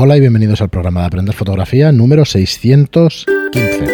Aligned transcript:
Hola 0.00 0.16
y 0.16 0.20
bienvenidos 0.20 0.62
al 0.62 0.68
programa 0.68 1.00
de 1.00 1.06
Aprender 1.08 1.34
Fotografía 1.34 1.90
número 1.90 2.24
615. 2.24 3.84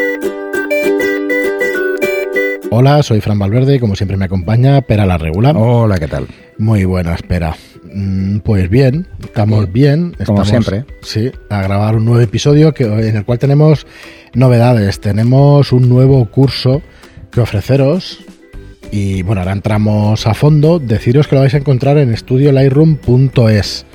Hola, 2.70 3.02
soy 3.02 3.22
Fran 3.22 3.38
Valverde 3.38 3.76
y 3.76 3.78
como 3.78 3.96
siempre 3.96 4.18
me 4.18 4.26
acompaña 4.26 4.82
Pera 4.82 5.06
la 5.06 5.16
Regular. 5.16 5.56
Hola, 5.56 5.98
¿qué 5.98 6.06
tal? 6.06 6.26
Muy 6.58 6.84
buena, 6.84 7.14
espera. 7.14 7.56
Mm, 7.90 8.40
Pues 8.40 8.68
bien, 8.68 9.06
estamos 9.24 9.72
bien. 9.72 10.14
Como 10.26 10.42
Estamos, 10.42 10.48
siempre. 10.48 10.84
Sí, 11.00 11.32
a 11.48 11.62
grabar 11.62 11.96
un 11.96 12.04
nuevo 12.04 12.20
episodio 12.20 12.74
que, 12.74 12.84
en 12.84 13.16
el 13.16 13.24
cual 13.24 13.38
tenemos 13.38 13.86
novedades. 14.34 15.00
Tenemos 15.00 15.72
un 15.72 15.88
nuevo 15.88 16.22
curso 16.30 16.82
que 17.30 17.40
ofreceros. 17.40 18.18
Y 18.90 19.22
bueno, 19.22 19.40
ahora 19.40 19.52
entramos 19.52 20.26
a 20.26 20.34
fondo. 20.34 20.80
Deciros 20.80 21.28
que 21.28 21.36
lo 21.36 21.40
vais 21.40 21.54
a 21.54 21.56
encontrar 21.56 21.96
en 21.96 22.12
estudiolightroom.es. 22.12 23.86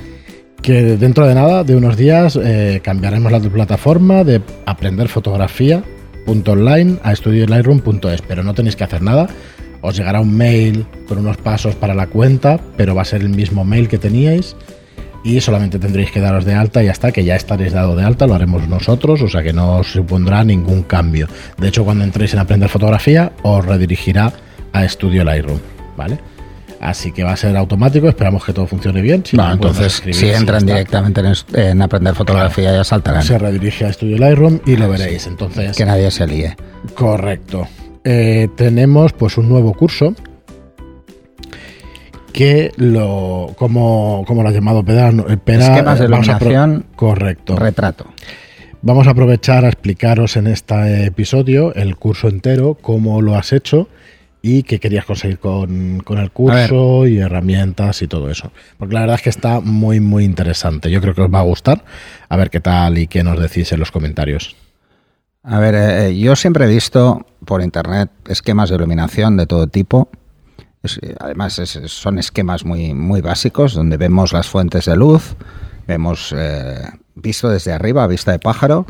Que 0.61 0.97
dentro 0.97 1.25
de 1.25 1.35
nada, 1.35 1.63
de 1.63 1.75
unos 1.75 1.97
días, 1.97 2.37
eh, 2.41 2.81
cambiaremos 2.83 3.31
la 3.31 3.39
plataforma 3.39 4.23
de 4.23 4.41
aprender 4.65 5.07
fotografía 5.07 5.83
online 6.25 6.97
a 7.03 7.11
estudiolightroom.es. 7.11 8.21
Pero 8.21 8.43
no 8.43 8.53
tenéis 8.53 8.75
que 8.75 8.83
hacer 8.83 9.01
nada. 9.01 9.27
Os 9.81 9.95
llegará 9.95 10.19
un 10.19 10.35
mail 10.35 10.85
con 11.07 11.17
unos 11.17 11.37
pasos 11.37 11.75
para 11.75 11.93
la 11.93 12.07
cuenta, 12.07 12.59
pero 12.75 12.93
va 12.93 13.03
a 13.03 13.05
ser 13.05 13.21
el 13.21 13.29
mismo 13.29 13.63
mail 13.63 13.87
que 13.87 13.97
teníais 13.97 14.55
y 15.23 15.41
solamente 15.41 15.79
tendréis 15.79 16.11
que 16.11 16.19
daros 16.19 16.45
de 16.45 16.53
alta 16.53 16.81
y 16.81 16.85
ya 16.85 16.91
está, 16.91 17.11
que 17.11 17.23
ya 17.23 17.35
estaréis 17.35 17.73
dado 17.73 17.95
de 17.95 18.03
alta, 18.03 18.27
lo 18.27 18.35
haremos 18.35 18.67
nosotros, 18.67 19.21
o 19.21 19.27
sea 19.27 19.43
que 19.43 19.53
no 19.53 19.77
os 19.77 19.91
supondrá 19.91 20.43
ningún 20.43 20.83
cambio. 20.83 21.27
De 21.57 21.67
hecho, 21.67 21.83
cuando 21.83 22.03
entréis 22.03 22.33
en 22.33 22.39
aprender 22.39 22.69
fotografía, 22.69 23.33
os 23.43 23.65
redirigirá 23.65 24.33
a 24.71 24.85
Estudio 24.85 25.23
Lightroom, 25.23 25.59
¿vale? 25.97 26.19
Así 26.79 27.11
que 27.11 27.23
va 27.23 27.33
a 27.33 27.37
ser 27.37 27.57
automático, 27.57 28.07
esperamos 28.07 28.45
que 28.45 28.53
todo 28.53 28.65
funcione 28.65 29.01
bien. 29.01 29.23
Si 29.25 29.35
Bueno, 29.35 29.51
no, 29.51 29.57
podemos 29.57 29.77
entonces, 29.79 29.95
escribir, 29.95 30.15
si 30.15 30.29
entran 30.29 30.65
directamente 30.65 31.21
en, 31.53 31.81
aprender 31.81 32.15
fotografía, 32.15 32.71
ya 32.71 32.83
saltarán. 32.83 33.23
se 33.23 33.37
redirige 33.37 33.85
a 33.85 33.89
Estudio 33.89 34.17
Lightroom 34.17 34.59
y 34.65 34.77
lo 34.77 34.89
veréis. 34.89 35.27
Entonces, 35.27 35.75
Que 35.75 35.85
nadie 35.85 36.09
se 36.09 36.25
líe. 36.25 36.55
Correcto. 36.95 37.67
Eh, 38.05 38.47
tenemos 38.55 39.11
pues 39.11 39.37
un 39.37 39.49
nuevo 39.49 39.73
curso 39.73 40.15
que 42.31 42.71
lo 42.77 43.53
como, 43.57 44.23
como 44.25 44.43
lo 44.43 44.49
ha 44.49 44.51
llamado 44.51 44.83
Pera, 44.83 45.09
eh, 45.09 45.37
Pera, 45.43 45.65
Esquemas 45.65 45.99
de 45.99 46.05
eh, 46.05 46.07
iluminación. 46.07 46.85
correcto. 46.95 47.55
Retrato. 47.57 48.05
Vamos 48.81 49.07
a 49.07 49.11
aprovechar 49.11 49.65
a 49.65 49.67
explicaros 49.67 50.37
en 50.37 50.47
este 50.47 51.05
episodio 51.05 51.73
el 51.75 51.97
curso 51.97 52.29
entero, 52.29 52.77
cómo 52.79 53.21
lo 53.21 53.35
has 53.35 53.51
hecho 53.51 53.89
y 54.41 54.63
qué 54.63 54.79
querías 54.79 55.05
conseguir 55.05 55.39
con, 55.39 55.99
con 56.05 56.17
el 56.17 56.31
curso 56.31 57.05
y 57.07 57.17
herramientas 57.19 58.01
y 58.01 58.07
todo 58.07 58.29
eso. 58.29 58.51
Porque 58.77 58.93
la 58.93 59.01
verdad 59.01 59.15
es 59.17 59.21
que 59.21 59.29
está 59.29 59.59
muy, 59.59 59.99
muy 59.99 60.23
interesante. 60.23 60.89
Yo 60.89 61.01
creo 61.01 61.13
que 61.13 61.21
os 61.23 61.33
va 61.33 61.39
a 61.39 61.43
gustar. 61.43 61.83
A 62.29 62.37
ver 62.37 62.49
qué 62.49 62.59
tal 62.61 62.97
y 62.97 63.07
qué 63.07 63.23
nos 63.23 63.39
decís 63.39 63.71
en 63.73 63.79
los 63.79 63.91
comentarios. 63.91 64.55
A 65.43 65.59
ver, 65.59 65.75
eh, 65.75 66.17
yo 66.19 66.35
siempre 66.35 66.65
he 66.65 66.67
visto 66.67 67.25
por 67.45 67.61
internet 67.61 68.09
esquemas 68.27 68.69
de 68.69 68.75
iluminación 68.75 69.35
de 69.37 69.45
todo 69.45 69.67
tipo. 69.67 70.09
Es- 70.83 70.99
eh, 71.01 71.15
además, 71.19 71.59
es- 71.59 71.79
son 71.87 72.17
esquemas 72.17 72.63
muy, 72.65 72.93
muy 72.93 73.21
básicos 73.21 73.73
donde 73.73 73.97
vemos 73.97 74.31
las 74.31 74.47
fuentes 74.47 74.85
de 74.85 74.95
luz, 74.95 75.35
vemos 75.87 76.33
eh, 76.37 76.77
visto 77.15 77.49
desde 77.49 77.73
arriba, 77.73 78.05
vista 78.07 78.31
de 78.31 78.39
pájaro, 78.39 78.85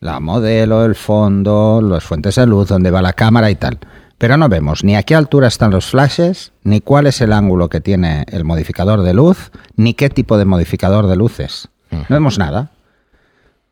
la 0.00 0.18
modelo, 0.20 0.84
el 0.84 0.94
fondo, 0.94 1.80
las 1.82 2.02
fuentes 2.04 2.34
de 2.36 2.46
luz, 2.46 2.68
donde 2.68 2.90
va 2.90 3.02
la 3.02 3.12
cámara 3.12 3.50
y 3.50 3.56
tal. 3.56 3.78
Pero 4.18 4.36
no 4.36 4.48
vemos 4.48 4.84
ni 4.84 4.96
a 4.96 5.04
qué 5.04 5.14
altura 5.14 5.48
están 5.48 5.70
los 5.70 5.86
flashes, 5.86 6.52
ni 6.64 6.80
cuál 6.80 7.06
es 7.06 7.20
el 7.20 7.32
ángulo 7.32 7.68
que 7.68 7.80
tiene 7.80 8.24
el 8.28 8.44
modificador 8.44 9.02
de 9.02 9.14
luz, 9.14 9.52
ni 9.76 9.94
qué 9.94 10.10
tipo 10.10 10.36
de 10.38 10.44
modificador 10.44 11.06
de 11.06 11.16
luces. 11.16 11.68
No 11.90 12.04
vemos 12.08 12.38
nada 12.38 12.72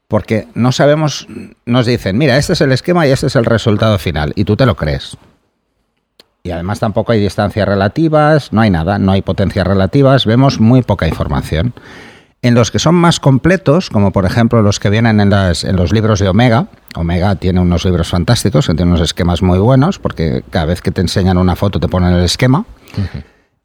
porque 0.09 0.47
no 0.55 0.73
sabemos, 0.73 1.27
nos 1.65 1.87
dicen, 1.87 2.17
mira, 2.17 2.37
este 2.37 2.53
es 2.53 2.61
el 2.61 2.73
esquema 2.73 3.07
y 3.07 3.11
este 3.11 3.27
es 3.27 3.37
el 3.37 3.45
resultado 3.45 3.99
final, 3.99 4.33
y 4.37 4.45
tú 4.45 4.57
te 4.57 4.67
lo 4.67 4.77
crees. 4.77 5.17
Y 6.43 6.53
además 6.53 6.79
tampoco 6.79 7.11
hay 7.11 7.21
distancias 7.21 7.67
relativas, 7.67 8.53
no 8.53 8.61
hay 8.61 8.71
nada, 8.71 8.99
no 8.99 9.11
hay 9.11 9.23
potencias 9.23 9.67
relativas, 9.67 10.27
vemos 10.27 10.61
muy 10.61 10.83
poca 10.83 11.09
información. 11.09 11.75
En 12.43 12.55
los 12.55 12.71
que 12.71 12.79
son 12.79 12.95
más 12.95 13.19
completos, 13.19 13.91
como 13.91 14.13
por 14.13 14.25
ejemplo 14.25 14.63
los 14.63 14.79
que 14.79 14.91
vienen 14.91 15.21
en, 15.21 15.31
las- 15.31 15.65
en 15.65 15.75
los 15.77 15.93
libros 15.93 16.21
de 16.21 16.29
Omega, 16.29 16.69
Omega 16.95 17.35
tiene 17.37 17.61
unos 17.61 17.85
libros 17.85 18.09
fantásticos, 18.09 18.67
que 18.67 18.75
tiene 18.75 18.91
unos 18.93 19.01
esquemas 19.01 19.43
muy 19.43 19.59
buenos, 19.59 19.99
porque 19.99 20.45
cada 20.51 20.67
vez 20.67 20.81
que 20.81 20.91
te 20.91 21.01
enseñan 21.01 21.39
una 21.39 21.57
foto 21.57 21.81
te 21.81 21.89
ponen 21.89 22.13
el 22.13 22.25
esquema. 22.25 22.65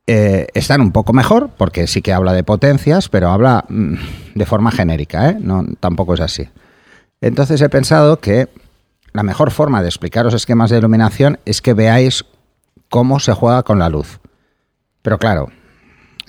Eh, 0.08 0.48
están 0.56 0.82
un 0.82 0.92
poco 0.92 1.14
mejor, 1.14 1.52
porque 1.58 1.86
sí 1.88 2.02
que 2.02 2.12
habla 2.12 2.34
de 2.34 2.44
potencias, 2.44 3.08
pero 3.08 3.30
habla 3.30 3.66
mm, 3.70 3.96
de 4.36 4.46
forma 4.46 4.72
genérica, 4.72 5.30
¿eh? 5.30 5.38
No, 5.40 5.64
tampoco 5.80 6.16
es 6.16 6.22
así. 6.22 6.50
Entonces 7.22 7.62
he 7.62 7.70
pensado 7.70 8.20
que 8.20 8.50
la 9.14 9.22
mejor 9.24 9.52
forma 9.52 9.82
de 9.82 9.90
explicaros 9.90 10.34
esquemas 10.34 10.70
de 10.72 10.80
iluminación 10.80 11.40
es 11.46 11.62
que 11.62 11.74
veáis 11.74 12.26
cómo 12.90 13.20
se 13.20 13.34
juega 13.34 13.64
con 13.64 13.78
la 13.80 13.90
luz. 13.90 14.20
Pero 15.03 15.20
claro, 15.20 15.50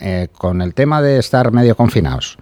eh, 0.05 0.27
con 0.37 0.61
el 0.63 0.75
tema 0.75 1.01
de 1.01 1.21
estar 1.21 1.53
medio 1.53 1.77
confinados, 1.77 2.37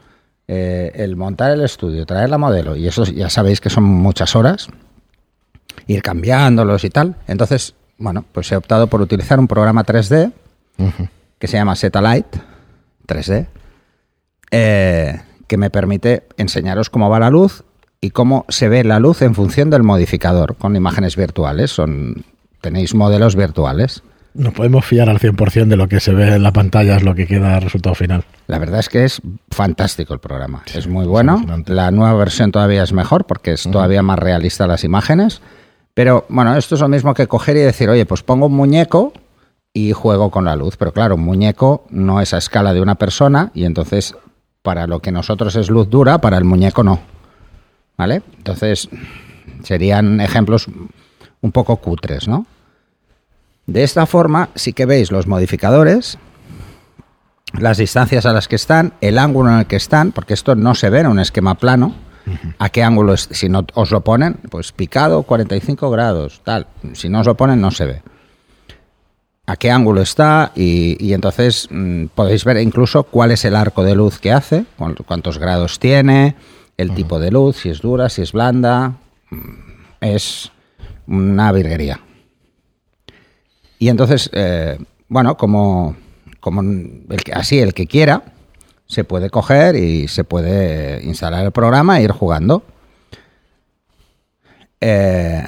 eh, 0.48 0.92
el 0.94 1.14
montar 1.14 1.50
el 1.50 1.60
estudio, 1.60 2.06
traer 2.06 2.30
la 2.30 2.38
modelo, 2.38 2.74
y 2.74 2.88
eso 2.88 3.04
ya 3.04 3.28
sabéis 3.28 3.60
que 3.60 3.68
son 3.68 3.84
muchas 3.84 4.34
horas, 4.34 4.68
ir 5.86 6.00
cambiándolos 6.00 6.84
y 6.84 6.88
tal. 6.88 7.16
Entonces, 7.26 7.74
bueno, 7.98 8.24
pues 8.32 8.50
he 8.50 8.56
optado 8.56 8.86
por 8.86 9.02
utilizar 9.02 9.38
un 9.38 9.46
programa 9.46 9.84
3D 9.84 10.32
que 11.38 11.46
se 11.46 11.58
llama 11.58 11.76
Satellite 11.76 12.40
3D, 13.06 13.46
eh, 14.50 15.20
que 15.46 15.56
me 15.58 15.68
permite 15.68 16.28
enseñaros 16.38 16.88
cómo 16.88 17.10
va 17.10 17.20
la 17.20 17.28
luz 17.28 17.64
y 18.00 18.12
cómo 18.12 18.46
se 18.48 18.70
ve 18.70 18.84
la 18.84 19.00
luz 19.00 19.20
en 19.20 19.34
función 19.34 19.68
del 19.68 19.82
modificador, 19.82 20.56
con 20.56 20.76
imágenes 20.76 21.14
virtuales. 21.14 21.72
Son, 21.72 22.24
tenéis 22.62 22.94
modelos 22.94 23.36
virtuales. 23.36 24.02
Nos 24.34 24.54
podemos 24.54 24.84
fiar 24.84 25.08
al 25.08 25.18
100% 25.18 25.66
de 25.66 25.76
lo 25.76 25.88
que 25.88 25.98
se 25.98 26.12
ve 26.12 26.36
en 26.36 26.42
la 26.42 26.52
pantalla, 26.52 26.96
es 26.96 27.02
lo 27.02 27.14
que 27.14 27.26
queda 27.26 27.56
el 27.56 27.62
resultado 27.62 27.94
final. 27.94 28.24
La 28.46 28.58
verdad 28.58 28.80
es 28.80 28.88
que 28.88 29.04
es 29.04 29.20
fantástico 29.50 30.14
el 30.14 30.20
programa. 30.20 30.62
es 30.72 30.86
muy 30.86 31.06
bueno. 31.06 31.44
La 31.66 31.90
nueva 31.90 32.14
versión 32.14 32.52
todavía 32.52 32.82
es 32.82 32.92
mejor 32.92 33.26
porque 33.26 33.52
es 33.52 33.68
todavía 33.70 34.02
más 34.02 34.18
realista 34.18 34.66
las 34.66 34.84
imágenes. 34.84 35.42
Pero 35.94 36.26
bueno, 36.28 36.56
esto 36.56 36.76
es 36.76 36.80
lo 36.80 36.88
mismo 36.88 37.14
que 37.14 37.26
coger 37.26 37.56
y 37.56 37.60
decir, 37.60 37.90
oye, 37.90 38.06
pues 38.06 38.22
pongo 38.22 38.46
un 38.46 38.54
muñeco 38.54 39.12
y 39.72 39.92
juego 39.92 40.30
con 40.30 40.44
la 40.44 40.54
luz. 40.54 40.76
Pero 40.76 40.92
claro, 40.92 41.16
un 41.16 41.24
muñeco 41.24 41.86
no 41.90 42.20
es 42.20 42.32
a 42.32 42.38
escala 42.38 42.72
de 42.72 42.80
una 42.80 42.94
persona 42.94 43.50
y 43.54 43.64
entonces 43.64 44.14
para 44.62 44.86
lo 44.86 45.00
que 45.00 45.10
nosotros 45.10 45.56
es 45.56 45.70
luz 45.70 45.90
dura, 45.90 46.20
para 46.20 46.38
el 46.38 46.44
muñeco 46.44 46.84
no. 46.84 47.00
¿Vale? 47.96 48.22
Entonces 48.38 48.88
serían 49.62 50.20
ejemplos 50.20 50.68
un 51.40 51.52
poco 51.52 51.76
cutres, 51.76 52.28
¿no? 52.28 52.46
De 53.70 53.84
esta 53.84 54.04
forma 54.06 54.48
sí 54.56 54.72
que 54.72 54.84
veis 54.84 55.12
los 55.12 55.28
modificadores, 55.28 56.18
las 57.58 57.78
distancias 57.78 58.26
a 58.26 58.32
las 58.32 58.48
que 58.48 58.56
están, 58.56 58.94
el 59.00 59.16
ángulo 59.16 59.50
en 59.52 59.58
el 59.60 59.66
que 59.66 59.76
están, 59.76 60.10
porque 60.10 60.34
esto 60.34 60.56
no 60.56 60.74
se 60.74 60.90
ve 60.90 61.00
en 61.00 61.06
un 61.06 61.20
esquema 61.20 61.54
plano. 61.54 61.94
¿A 62.58 62.68
qué 62.68 62.82
ángulo? 62.82 63.14
es- 63.14 63.28
Si 63.30 63.48
no 63.48 63.64
os 63.74 63.92
lo 63.92 64.00
ponen, 64.02 64.34
pues 64.50 64.72
picado 64.72 65.22
45 65.22 65.88
grados, 65.90 66.40
tal. 66.44 66.66
Si 66.94 67.08
no 67.08 67.20
os 67.20 67.26
lo 67.26 67.36
ponen, 67.36 67.60
no 67.60 67.70
se 67.70 67.86
ve. 67.86 68.02
A 69.46 69.56
qué 69.56 69.70
ángulo 69.70 70.00
está 70.02 70.50
y, 70.56 70.96
y 71.04 71.12
entonces 71.14 71.68
mm, 71.70 72.06
podéis 72.14 72.44
ver 72.44 72.56
incluso 72.58 73.04
cuál 73.04 73.30
es 73.30 73.44
el 73.44 73.54
arco 73.56 73.84
de 73.84 73.94
luz 73.94 74.18
que 74.18 74.32
hace, 74.32 74.64
cuán- 74.76 74.96
cuántos 75.06 75.38
grados 75.38 75.78
tiene, 75.78 76.34
el 76.76 76.92
tipo 76.94 77.18
de 77.20 77.30
luz, 77.30 77.56
si 77.58 77.68
es 77.70 77.80
dura, 77.80 78.08
si 78.08 78.22
es 78.22 78.32
blanda. 78.32 78.94
Mm, 79.30 79.70
Es 80.00 80.50
una 81.06 81.52
virguería. 81.52 82.00
Y 83.80 83.88
entonces, 83.88 84.30
eh, 84.32 84.78
bueno, 85.08 85.36
como, 85.36 85.96
como 86.38 86.60
el 86.62 87.24
que- 87.24 87.32
así 87.32 87.58
el 87.58 87.74
que 87.74 87.86
quiera, 87.88 88.22
se 88.86 89.02
puede 89.04 89.30
coger 89.30 89.74
y 89.74 90.06
se 90.06 90.22
puede 90.22 91.02
instalar 91.04 91.44
el 91.44 91.50
programa 91.50 91.98
e 91.98 92.04
ir 92.04 92.12
jugando. 92.12 92.62
Eh, 94.80 95.42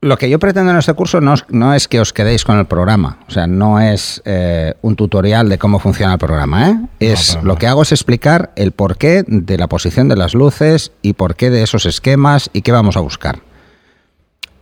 lo 0.00 0.16
que 0.16 0.30
yo 0.30 0.38
pretendo 0.38 0.70
en 0.70 0.76
este 0.78 0.94
curso 0.94 1.20
no, 1.20 1.34
es- 1.34 1.44
no 1.48 1.74
es 1.74 1.88
que 1.88 1.98
os 2.00 2.12
quedéis 2.12 2.44
con 2.44 2.58
el 2.58 2.66
programa, 2.66 3.18
o 3.26 3.30
sea, 3.30 3.46
no 3.46 3.80
es 3.80 4.22
eh, 4.24 4.74
un 4.82 4.94
tutorial 4.94 5.48
de 5.48 5.58
cómo 5.58 5.78
funciona 5.80 6.12
el 6.12 6.18
programa, 6.18 6.70
¿eh? 6.70 6.78
Es 7.00 7.38
lo 7.42 7.56
que 7.56 7.66
hago 7.66 7.82
es 7.82 7.92
explicar 7.92 8.52
el 8.56 8.72
porqué 8.72 9.24
de 9.26 9.58
la 9.58 9.66
posición 9.66 10.08
de 10.08 10.16
las 10.16 10.34
luces 10.34 10.92
y 11.02 11.14
por 11.14 11.34
qué 11.36 11.50
de 11.50 11.62
esos 11.62 11.84
esquemas 11.84 12.48
y 12.52 12.62
qué 12.62 12.70
vamos 12.72 12.96
a 12.96 13.00
buscar. 13.00 13.40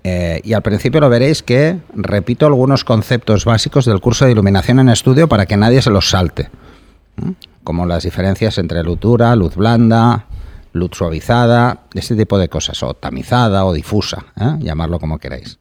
Eh, 0.08 0.40
y 0.44 0.52
al 0.52 0.62
principio 0.62 1.00
lo 1.00 1.10
veréis 1.10 1.42
que 1.42 1.80
repito 1.92 2.46
algunos 2.46 2.84
conceptos 2.84 3.44
básicos 3.44 3.86
del 3.86 4.00
curso 4.00 4.24
de 4.24 4.30
iluminación 4.30 4.78
en 4.78 4.88
estudio 4.88 5.28
para 5.28 5.46
que 5.46 5.56
nadie 5.56 5.82
se 5.82 5.90
los 5.90 6.10
salte. 6.10 6.48
Como 7.64 7.86
las 7.86 8.04
diferencias 8.04 8.56
entre 8.58 8.84
luz 8.84 9.00
dura, 9.00 9.34
luz 9.34 9.56
blanda, 9.56 10.26
luz 10.72 10.90
suavizada, 10.92 11.80
este 11.92 12.14
tipo 12.14 12.38
de 12.38 12.48
cosas, 12.48 12.84
o 12.84 12.94
tamizada 12.94 13.64
o 13.64 13.72
difusa, 13.72 14.26
¿eh? 14.36 14.54
llamarlo 14.60 15.00
como 15.00 15.18
queráis. 15.18 15.58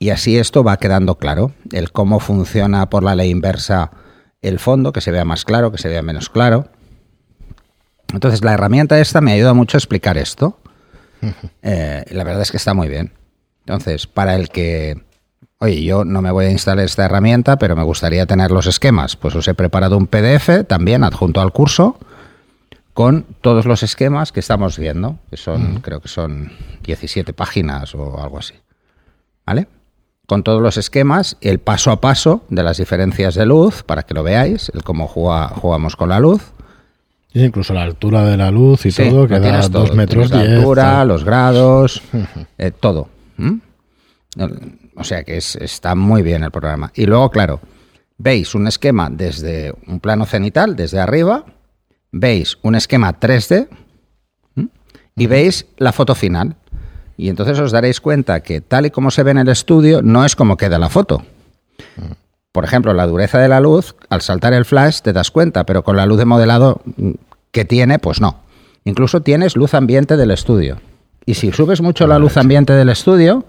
Y 0.00 0.10
así 0.10 0.36
esto 0.36 0.64
va 0.64 0.78
quedando 0.78 1.14
claro, 1.14 1.52
el 1.70 1.92
cómo 1.92 2.18
funciona 2.18 2.90
por 2.90 3.04
la 3.04 3.14
ley 3.14 3.30
inversa 3.30 3.92
el 4.42 4.58
fondo, 4.58 4.92
que 4.92 5.00
se 5.00 5.12
vea 5.12 5.24
más 5.24 5.44
claro, 5.44 5.70
que 5.70 5.78
se 5.78 5.88
vea 5.88 6.02
menos 6.02 6.30
claro, 6.30 6.66
Entonces, 8.12 8.42
la 8.42 8.54
herramienta 8.54 8.98
esta 8.98 9.20
me 9.20 9.30
ayuda 9.30 9.54
mucho 9.54 9.76
a 9.76 9.78
explicar 9.78 10.18
esto. 10.18 10.58
Eh, 11.62 12.04
la 12.10 12.24
verdad 12.24 12.42
es 12.42 12.50
que 12.50 12.58
está 12.58 12.74
muy 12.74 12.88
bien. 12.88 13.12
Entonces, 13.60 14.06
para 14.06 14.36
el 14.36 14.50
que, 14.50 15.02
oye, 15.58 15.82
yo 15.82 16.04
no 16.04 16.20
me 16.20 16.30
voy 16.30 16.44
a 16.46 16.50
instalar 16.50 16.84
esta 16.84 17.06
herramienta, 17.06 17.56
pero 17.56 17.74
me 17.74 17.82
gustaría 17.82 18.26
tener 18.26 18.50
los 18.50 18.66
esquemas, 18.66 19.16
pues 19.16 19.34
os 19.34 19.48
he 19.48 19.54
preparado 19.54 19.96
un 19.96 20.06
PDF 20.06 20.66
también 20.68 21.02
adjunto 21.04 21.40
al 21.40 21.52
curso 21.52 21.98
con 22.94 23.24
todos 23.40 23.66
los 23.66 23.82
esquemas 23.82 24.30
que 24.30 24.40
estamos 24.40 24.78
viendo, 24.78 25.18
que 25.28 25.36
son, 25.36 25.80
creo 25.80 26.00
que 26.00 26.08
son 26.08 26.52
17 26.84 27.32
páginas 27.32 27.94
o 27.94 28.22
algo 28.22 28.38
así. 28.38 28.54
¿Vale? 29.44 29.66
Con 30.26 30.42
todos 30.42 30.62
los 30.62 30.78
esquemas, 30.78 31.36
el 31.40 31.58
paso 31.58 31.90
a 31.90 32.00
paso 32.00 32.44
de 32.48 32.62
las 32.62 32.78
diferencias 32.78 33.34
de 33.34 33.44
luz, 33.44 33.82
para 33.82 34.04
que 34.04 34.14
lo 34.14 34.22
veáis, 34.22 34.70
el 34.74 34.82
cómo 34.82 35.06
jugamos 35.06 35.96
con 35.96 36.08
la 36.08 36.20
luz. 36.20 36.53
Incluso 37.34 37.74
la 37.74 37.82
altura 37.82 38.24
de 38.24 38.36
la 38.36 38.50
luz 38.50 38.86
y 38.86 38.92
todo, 38.92 39.26
que 39.26 39.40
da 39.40 39.68
dos 39.68 39.94
metros 39.94 40.30
La 40.30 40.40
altura, 40.40 41.04
los 41.04 41.24
grados, 41.24 42.02
eh, 42.58 42.70
todo. 42.70 43.08
O 44.96 45.04
sea 45.04 45.24
que 45.24 45.36
está 45.36 45.94
muy 45.94 46.22
bien 46.22 46.44
el 46.44 46.50
programa. 46.50 46.92
Y 46.94 47.06
luego, 47.06 47.30
claro, 47.30 47.60
veis 48.16 48.54
un 48.54 48.66
esquema 48.66 49.10
desde 49.10 49.72
un 49.86 50.00
plano 50.00 50.24
cenital, 50.26 50.76
desde 50.76 51.00
arriba, 51.00 51.44
veis 52.12 52.58
un 52.62 52.76
esquema 52.76 53.18
3D 53.18 53.68
y 55.16 55.26
veis 55.26 55.66
la 55.76 55.92
foto 55.92 56.14
final. 56.14 56.56
Y 57.16 57.28
entonces 57.28 57.58
os 57.58 57.72
daréis 57.72 58.00
cuenta 58.00 58.40
que 58.40 58.60
tal 58.60 58.86
y 58.86 58.90
como 58.90 59.10
se 59.10 59.22
ve 59.22 59.32
en 59.32 59.38
el 59.38 59.48
estudio, 59.48 60.02
no 60.02 60.24
es 60.24 60.36
como 60.36 60.56
queda 60.56 60.78
la 60.78 60.88
foto. 60.88 61.24
Por 62.54 62.64
ejemplo, 62.64 62.94
la 62.94 63.08
dureza 63.08 63.40
de 63.40 63.48
la 63.48 63.58
luz, 63.58 63.96
al 64.10 64.20
saltar 64.20 64.52
el 64.52 64.64
flash 64.64 65.00
te 65.00 65.12
das 65.12 65.32
cuenta, 65.32 65.66
pero 65.66 65.82
con 65.82 65.96
la 65.96 66.06
luz 66.06 66.18
de 66.18 66.24
modelado 66.24 66.80
que 67.50 67.64
tiene, 67.64 67.98
pues 67.98 68.20
no. 68.20 68.42
Incluso 68.84 69.22
tienes 69.22 69.56
luz 69.56 69.74
ambiente 69.74 70.16
del 70.16 70.30
estudio. 70.30 70.76
Y 71.26 71.34
si 71.34 71.50
subes 71.50 71.80
mucho 71.80 72.06
la 72.06 72.20
luz 72.20 72.36
ambiente 72.36 72.72
del 72.72 72.90
estudio, 72.90 73.44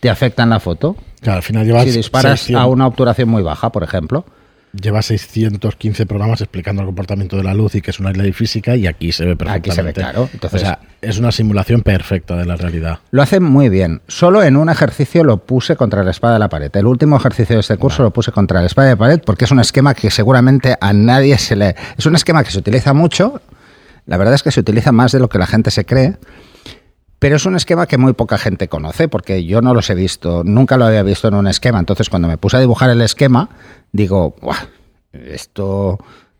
te 0.00 0.10
afecta 0.10 0.42
en 0.42 0.50
la 0.50 0.60
foto. 0.60 0.96
Claro, 1.22 1.38
al 1.38 1.42
final 1.42 1.64
llevas 1.64 1.84
si 1.84 1.92
disparas 1.92 2.50
a 2.50 2.66
una 2.66 2.86
obturación 2.86 3.30
muy 3.30 3.42
baja, 3.42 3.72
por 3.72 3.84
ejemplo. 3.84 4.26
Lleva 4.80 5.02
615 5.02 6.06
programas 6.06 6.40
explicando 6.40 6.80
el 6.80 6.86
comportamiento 6.86 7.36
de 7.36 7.44
la 7.44 7.52
luz 7.52 7.74
y 7.74 7.82
que 7.82 7.90
es 7.90 8.00
una 8.00 8.10
ley 8.12 8.32
física 8.32 8.74
y 8.74 8.86
aquí 8.86 9.12
se 9.12 9.26
ve 9.26 9.36
perfectamente. 9.36 9.70
Aquí 9.70 9.76
se 9.76 9.82
ve 9.82 9.92
claro. 9.92 10.30
Entonces, 10.32 10.62
o 10.62 10.64
sea, 10.64 10.78
es 11.02 11.18
una 11.18 11.30
simulación 11.30 11.82
perfecta 11.82 12.36
de 12.36 12.46
la 12.46 12.56
realidad. 12.56 13.00
Lo 13.10 13.20
hace 13.20 13.38
muy 13.38 13.68
bien. 13.68 14.00
Solo 14.08 14.42
en 14.42 14.56
un 14.56 14.70
ejercicio 14.70 15.24
lo 15.24 15.44
puse 15.44 15.76
contra 15.76 16.02
la 16.02 16.10
espada 16.10 16.34
de 16.34 16.38
la 16.38 16.48
pared. 16.48 16.70
El 16.74 16.86
último 16.86 17.16
ejercicio 17.16 17.56
de 17.56 17.60
este 17.60 17.76
curso 17.76 18.02
lo 18.02 18.12
puse 18.12 18.32
contra 18.32 18.60
la 18.60 18.66
espada 18.66 18.88
de 18.88 18.94
la 18.94 18.98
pared 18.98 19.20
porque 19.24 19.44
es 19.44 19.50
un 19.50 19.60
esquema 19.60 19.94
que 19.94 20.10
seguramente 20.10 20.74
a 20.80 20.92
nadie 20.94 21.36
se 21.36 21.54
le... 21.54 21.76
Es 21.98 22.06
un 22.06 22.14
esquema 22.14 22.42
que 22.42 22.50
se 22.50 22.58
utiliza 22.58 22.94
mucho. 22.94 23.42
La 24.06 24.16
verdad 24.16 24.34
es 24.34 24.42
que 24.42 24.50
se 24.50 24.60
utiliza 24.60 24.90
más 24.90 25.12
de 25.12 25.18
lo 25.18 25.28
que 25.28 25.38
la 25.38 25.46
gente 25.46 25.70
se 25.70 25.84
cree. 25.84 26.16
Pero 27.22 27.36
es 27.36 27.46
un 27.46 27.54
esquema 27.54 27.86
que 27.86 27.98
muy 27.98 28.14
poca 28.14 28.36
gente 28.36 28.66
conoce, 28.66 29.06
porque 29.06 29.44
yo 29.44 29.60
no 29.60 29.74
los 29.74 29.88
he 29.90 29.94
visto, 29.94 30.42
nunca 30.42 30.76
lo 30.76 30.86
había 30.86 31.04
visto 31.04 31.28
en 31.28 31.34
un 31.34 31.46
esquema. 31.46 31.78
Entonces, 31.78 32.10
cuando 32.10 32.26
me 32.26 32.36
puse 32.36 32.56
a 32.56 32.60
dibujar 32.60 32.90
el 32.90 33.00
esquema, 33.00 33.48
digo, 33.92 34.34
esto 35.12 35.98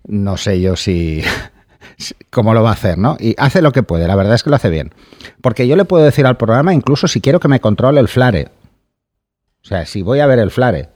no 0.09 0.37
sé 0.37 0.61
yo 0.61 0.75
si 0.75 1.23
cómo 2.31 2.53
lo 2.53 2.65
va 2.65 2.71
a 2.71 2.73
hacer, 2.73 2.99
¿no? 2.99 3.17
Y 3.21 3.37
hace 3.39 3.63
lo 3.63 3.71
que 3.71 3.85
puede, 3.85 4.09
la 4.09 4.17
verdad 4.17 4.35
es 4.35 4.43
que 4.43 4.51
lo 4.51 4.57
hace 4.57 4.71
bien. 4.71 4.93
Porque 5.41 5.69
yo 5.69 5.77
le 5.77 5.85
puedo 5.85 6.05
decir 6.05 6.27
al 6.27 6.37
programa, 6.37 6.75
incluso 6.75 7.07
si 7.07 7.21
quiero 7.21 7.39
que 7.39 7.47
me 7.47 7.61
controle 7.61 8.01
el 8.01 8.09
flare. 8.09 8.49
O 9.63 9.69
sea, 9.69 9.87
si 9.87 10.03
voy 10.03 10.19
a 10.19 10.27
ver 10.27 10.41
el 10.41 10.51
flare. 10.51 10.89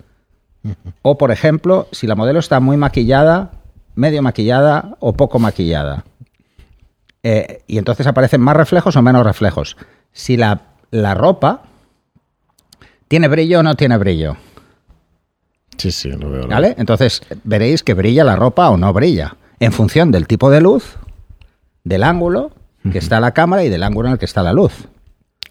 O, 1.02 1.16
por 1.16 1.30
ejemplo, 1.30 1.86
si 1.92 2.08
la 2.08 2.16
modelo 2.16 2.40
está 2.40 2.58
muy 2.58 2.76
maquillada, 2.76 3.52
medio 3.94 4.20
maquillada 4.20 4.96
o 4.98 5.12
poco 5.12 5.38
maquillada. 5.38 6.04
Eh, 7.28 7.64
y 7.66 7.78
entonces 7.78 8.06
aparecen 8.06 8.40
más 8.40 8.56
reflejos 8.56 8.94
o 8.94 9.02
menos 9.02 9.26
reflejos. 9.26 9.76
Si 10.12 10.36
la, 10.36 10.60
ropa 10.92 11.62
tiene 13.08 13.26
brillo 13.26 13.58
o 13.58 13.62
no 13.64 13.74
tiene 13.74 13.96
brillo. 13.96 14.36
Sí, 15.76 15.90
sí, 15.90 16.12
lo 16.12 16.30
veo. 16.30 16.46
¿Vale? 16.46 16.76
Entonces 16.78 17.22
veréis 17.42 17.82
que 17.82 17.94
brilla 17.94 18.22
la 18.22 18.36
ropa 18.36 18.70
o 18.70 18.76
no 18.76 18.92
brilla. 18.92 19.34
En 19.58 19.72
función 19.72 20.12
del 20.12 20.28
tipo 20.28 20.50
de 20.50 20.60
luz, 20.60 20.98
del 21.82 22.04
ángulo 22.04 22.52
que 22.92 22.98
está 22.98 23.18
la 23.18 23.32
cámara 23.32 23.64
y 23.64 23.70
del 23.70 23.82
ángulo 23.82 24.06
en 24.06 24.12
el 24.12 24.18
que 24.20 24.24
está 24.24 24.44
la 24.44 24.52
luz. 24.52 24.86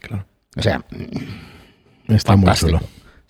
Claro. 0.00 0.24
O 0.56 0.62
sea, 0.62 0.82
está 2.08 2.36
muy 2.36 2.50
chulo. 2.54 2.80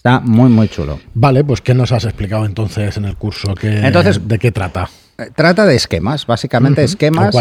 Está 0.06 0.20
muy, 0.20 0.48
muy 0.48 0.68
chulo. 0.68 1.00
Vale, 1.14 1.42
pues 1.42 1.60
¿qué 1.60 1.74
nos 1.74 1.90
has 1.90 2.04
explicado 2.04 2.46
entonces 2.46 2.96
en 2.96 3.06
el 3.06 3.16
curso? 3.16 3.54
entonces, 3.60 4.28
¿De 4.28 4.38
qué 4.38 4.52
trata? 4.52 4.88
Eh, 5.18 5.30
trata 5.34 5.66
de 5.66 5.74
esquemas, 5.74 6.26
básicamente 6.26 6.84
esquemas 6.84 7.34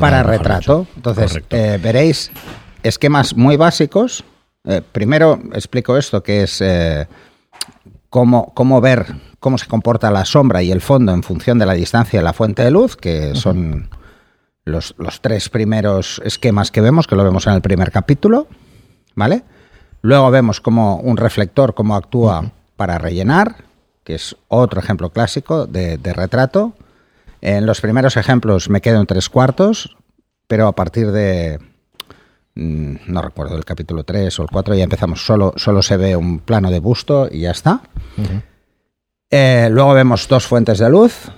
para 0.00 0.22
retrato. 0.22 0.86
Entonces, 0.96 1.38
eh, 1.50 1.78
veréis 1.82 2.30
esquemas 2.82 3.36
muy 3.36 3.58
básicos. 3.58 4.24
Eh, 4.64 4.80
primero 4.90 5.38
explico 5.52 5.98
esto, 5.98 6.22
que 6.22 6.44
es 6.44 6.64
cómo, 8.08 8.54
cómo, 8.54 8.80
ver 8.80 9.04
cómo 9.38 9.58
se 9.58 9.66
comporta 9.66 10.10
la 10.10 10.24
sombra 10.24 10.62
y 10.62 10.72
el 10.72 10.80
fondo 10.80 11.12
en 11.12 11.22
función 11.22 11.58
de 11.58 11.66
la 11.66 11.74
distancia 11.74 12.20
de 12.20 12.24
la 12.24 12.32
fuente 12.32 12.64
de 12.64 12.70
luz, 12.70 12.96
que 12.96 13.34
son 13.34 13.90
los, 14.64 14.94
los, 14.96 15.20
tres 15.20 15.50
primeros 15.50 16.22
esquemas 16.24 16.70
que 16.70 16.80
vemos, 16.80 17.06
que 17.06 17.16
lo 17.16 17.24
vemos 17.24 17.46
en 17.46 17.52
el 17.52 17.60
primer 17.60 17.92
capítulo. 17.92 18.48
¿Vale? 19.14 19.42
Luego 20.08 20.30
vemos 20.30 20.62
cómo 20.62 20.96
un 20.96 21.18
reflector, 21.18 21.74
cómo 21.74 21.94
actúa 21.94 22.50
para 22.76 22.96
rellenar, 22.96 23.56
que 24.04 24.14
es 24.14 24.34
otro 24.48 24.80
ejemplo 24.80 25.10
clásico 25.10 25.66
de, 25.66 25.98
de 25.98 26.14
retrato. 26.14 26.72
En 27.42 27.66
los 27.66 27.82
primeros 27.82 28.16
ejemplos 28.16 28.70
me 28.70 28.80
quedo 28.80 29.00
en 29.00 29.06
tres 29.06 29.28
cuartos, 29.28 29.98
pero 30.46 30.66
a 30.66 30.74
partir 30.74 31.12
de, 31.12 31.58
mm, 32.54 32.94
no 33.06 33.20
recuerdo, 33.20 33.54
el 33.58 33.66
capítulo 33.66 34.02
3 34.02 34.38
o 34.38 34.44
el 34.44 34.48
4 34.50 34.76
ya 34.76 34.84
empezamos, 34.84 35.26
solo, 35.26 35.52
solo 35.56 35.82
se 35.82 35.98
ve 35.98 36.16
un 36.16 36.38
plano 36.38 36.70
de 36.70 36.80
busto 36.80 37.28
y 37.30 37.40
ya 37.40 37.50
está. 37.50 37.82
Eh, 39.28 39.68
luego 39.70 39.92
vemos 39.92 40.26
dos 40.26 40.46
fuentes 40.46 40.78
de 40.78 40.88
luz, 40.88 41.30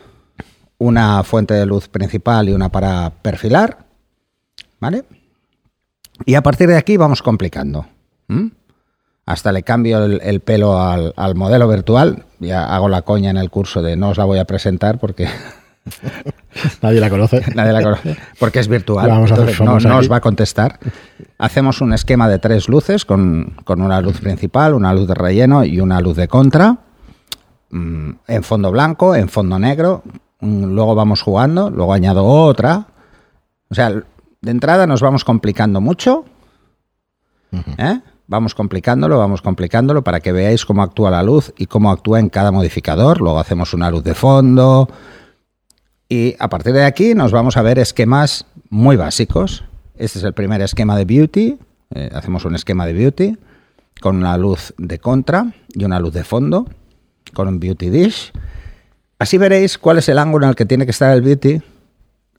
una 0.78 1.24
fuente 1.24 1.54
de 1.54 1.66
luz 1.66 1.88
principal 1.88 2.48
y 2.48 2.52
una 2.52 2.68
para 2.68 3.10
perfilar, 3.10 3.78
¿vale? 4.78 5.02
Y 6.24 6.36
a 6.36 6.42
partir 6.44 6.68
de 6.68 6.76
aquí 6.76 6.96
vamos 6.96 7.20
complicando. 7.20 7.84
Hasta 9.26 9.52
le 9.52 9.62
cambio 9.62 10.04
el, 10.04 10.40
pelo 10.40 10.80
al, 10.80 11.12
al, 11.16 11.34
modelo 11.34 11.68
virtual. 11.68 12.24
Ya 12.40 12.74
hago 12.74 12.88
la 12.88 13.02
coña 13.02 13.30
en 13.30 13.36
el 13.36 13.50
curso 13.50 13.82
de 13.82 13.96
no 13.96 14.10
os 14.10 14.18
la 14.18 14.24
voy 14.24 14.38
a 14.38 14.44
presentar 14.44 14.98
porque 14.98 15.28
Nadie 16.82 17.00
la 17.00 17.10
conoce. 17.10 17.42
Nadie 17.54 17.72
la 17.72 17.82
conoce. 17.82 18.16
Porque 18.38 18.60
es 18.60 18.68
virtual. 18.68 19.08
no, 19.08 19.96
os 19.96 20.10
va 20.10 20.16
a 20.16 20.20
contestar. 20.20 20.78
Hacemos 21.38 21.80
un 21.80 21.92
esquema 21.92 22.28
de 22.28 22.38
tres 22.38 22.68
luces 22.68 23.04
con, 23.04 23.54
una 23.66 24.00
luz 24.00 24.20
principal, 24.20 24.74
una 24.74 24.92
luz 24.92 25.08
de 25.08 25.14
relleno 25.14 25.64
y 25.64 25.80
una 25.80 26.00
luz 26.00 26.16
de 26.16 26.28
contra. 26.28 26.78
Mm, 27.70 28.10
en 28.26 28.42
fondo 28.42 28.70
blanco, 28.70 29.14
en 29.14 29.28
fondo 29.28 29.58
negro. 29.58 30.02
Mm, 30.40 30.64
luego 30.74 30.94
vamos 30.94 31.22
jugando, 31.22 31.70
luego 31.70 31.92
añado 31.92 32.24
otra. 32.24 32.86
O 33.68 33.74
sea, 33.74 33.90
de 33.90 34.50
entrada 34.50 34.86
nos 34.86 35.00
vamos 35.00 35.24
complicando 35.24 35.80
mucho. 35.80 36.24
¿eh? 37.78 38.00
Vamos 38.30 38.54
complicándolo, 38.54 39.18
vamos 39.18 39.42
complicándolo 39.42 40.04
para 40.04 40.20
que 40.20 40.30
veáis 40.30 40.64
cómo 40.64 40.84
actúa 40.84 41.10
la 41.10 41.24
luz 41.24 41.52
y 41.58 41.66
cómo 41.66 41.90
actúa 41.90 42.20
en 42.20 42.28
cada 42.28 42.52
modificador. 42.52 43.20
Luego 43.20 43.40
hacemos 43.40 43.74
una 43.74 43.90
luz 43.90 44.04
de 44.04 44.14
fondo, 44.14 44.88
y 46.08 46.36
a 46.38 46.48
partir 46.48 46.72
de 46.72 46.84
aquí 46.84 47.16
nos 47.16 47.32
vamos 47.32 47.56
a 47.56 47.62
ver 47.62 47.80
esquemas 47.80 48.46
muy 48.68 48.94
básicos. 48.94 49.64
Este 49.96 50.20
es 50.20 50.24
el 50.24 50.32
primer 50.32 50.62
esquema 50.62 50.96
de 50.96 51.06
Beauty. 51.06 51.58
Eh, 51.92 52.10
hacemos 52.14 52.44
un 52.44 52.54
esquema 52.54 52.86
de 52.86 52.92
Beauty 52.92 53.36
con 54.00 54.18
una 54.18 54.36
luz 54.36 54.74
de 54.78 55.00
contra 55.00 55.52
y 55.68 55.84
una 55.84 55.98
luz 55.98 56.14
de 56.14 56.22
fondo, 56.22 56.68
con 57.34 57.48
un 57.48 57.58
Beauty 57.58 57.90
Dish. 57.90 58.30
Así 59.18 59.38
veréis 59.38 59.76
cuál 59.76 59.98
es 59.98 60.08
el 60.08 60.18
ángulo 60.18 60.46
en 60.46 60.50
el 60.50 60.56
que 60.56 60.66
tiene 60.66 60.84
que 60.84 60.92
estar 60.92 61.12
el 61.12 61.22
Beauty, 61.22 61.60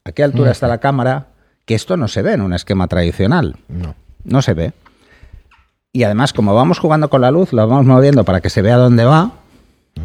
a 0.05 0.11
qué 0.13 0.23
altura 0.23 0.51
está 0.51 0.69
la 0.69 0.79
cámara, 0.79 1.27
que 1.65 1.75
esto 1.75 1.97
no 1.97 2.07
se 2.07 2.21
ve 2.21 2.31
en 2.31 2.41
un 2.41 2.53
esquema 2.53 2.87
tradicional. 2.87 3.57
No. 3.67 3.93
No 4.23 4.41
se 4.41 4.53
ve. 4.53 4.71
Y 5.93 6.03
además, 6.03 6.31
como 6.31 6.55
vamos 6.55 6.79
jugando 6.79 7.09
con 7.09 7.21
la 7.21 7.31
luz, 7.31 7.51
lo 7.51 7.67
vamos 7.67 7.85
moviendo 7.85 8.23
para 8.23 8.41
que 8.41 8.49
se 8.49 8.61
vea 8.61 8.77
dónde 8.77 9.03
va, 9.03 9.31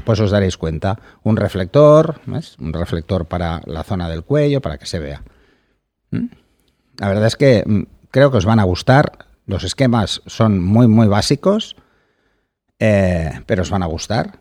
pues 0.04 0.18
os 0.20 0.30
daréis 0.30 0.56
cuenta. 0.56 0.98
Un 1.22 1.36
reflector, 1.36 2.20
un 2.26 2.72
reflector 2.72 3.26
para 3.26 3.62
la 3.66 3.84
zona 3.84 4.08
del 4.08 4.24
cuello, 4.24 4.60
para 4.60 4.78
que 4.78 4.86
se 4.86 4.98
vea. 4.98 5.22
¿Mm? 6.10 6.26
La 6.98 7.08
verdad 7.08 7.26
es 7.26 7.36
que 7.36 7.62
mm, 7.64 7.82
creo 8.10 8.30
que 8.30 8.38
os 8.38 8.44
van 8.44 8.58
a 8.58 8.64
gustar. 8.64 9.26
Los 9.46 9.62
esquemas 9.62 10.22
son 10.26 10.62
muy, 10.62 10.88
muy 10.88 11.06
básicos, 11.06 11.76
eh, 12.80 13.40
pero 13.46 13.62
os 13.62 13.70
van 13.70 13.84
a 13.84 13.86
gustar. 13.86 14.40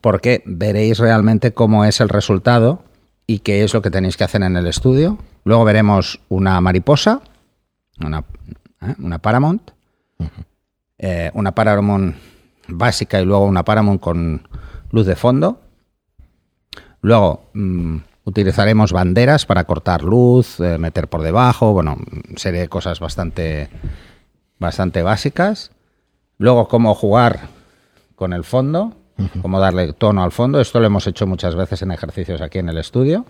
Porque 0.00 0.42
veréis 0.46 0.98
realmente 0.98 1.52
cómo 1.52 1.84
es 1.84 2.00
el 2.00 2.08
resultado 2.08 2.84
y 3.26 3.40
qué 3.40 3.64
es 3.64 3.74
lo 3.74 3.82
que 3.82 3.90
tenéis 3.90 4.16
que 4.16 4.24
hacer 4.24 4.42
en 4.42 4.56
el 4.56 4.68
estudio. 4.68 5.18
Luego 5.44 5.64
veremos 5.64 6.20
una 6.28 6.60
mariposa, 6.60 7.22
una, 8.04 8.24
¿eh? 8.82 8.94
una 8.98 9.18
Paramount, 9.18 9.72
eh, 10.98 11.30
una 11.34 11.54
Paramount 11.54 12.16
básica 12.68 13.20
y 13.20 13.24
luego 13.24 13.46
una 13.46 13.64
Paramount 13.64 14.00
con 14.00 14.48
luz 14.90 15.06
de 15.06 15.16
fondo. 15.16 15.60
Luego, 17.02 17.50
mm, 17.54 17.98
Utilizaremos 18.30 18.92
banderas 18.92 19.46
para 19.46 19.64
cortar 19.64 20.04
luz, 20.04 20.60
eh, 20.60 20.78
meter 20.78 21.08
por 21.08 21.22
debajo, 21.22 21.72
bueno, 21.72 21.96
serie 22.36 22.60
de 22.60 22.68
cosas 22.68 23.00
bastante, 23.00 23.68
bastante 24.58 25.02
básicas. 25.02 25.72
Luego, 26.36 26.68
cómo 26.68 26.94
jugar 26.94 27.48
con 28.14 28.32
el 28.32 28.44
fondo, 28.44 28.94
cómo 29.42 29.58
darle 29.58 29.94
tono 29.94 30.22
al 30.22 30.32
fondo. 30.32 30.60
Esto 30.60 30.80
lo 30.80 30.86
hemos 30.86 31.06
hecho 31.06 31.26
muchas 31.26 31.56
veces 31.56 31.82
en 31.82 31.92
ejercicios 31.92 32.40
aquí 32.40 32.58
en 32.58 32.68
el 32.68 32.78
estudio. 32.78 33.24